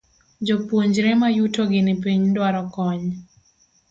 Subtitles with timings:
[0.45, 3.05] Jopuonjre mayuto gi ni piny dwaro kony.